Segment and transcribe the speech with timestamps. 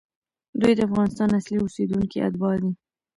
[0.61, 2.71] دوی د افغانستان اصلي اوسېدونکي، اتباع دي،